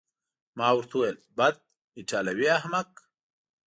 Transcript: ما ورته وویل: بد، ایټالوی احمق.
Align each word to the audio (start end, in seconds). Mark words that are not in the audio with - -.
ما 0.57 0.67
ورته 0.75 0.93
وویل: 0.97 1.17
بد، 1.37 1.55
ایټالوی 1.99 2.47
احمق. 2.57 2.89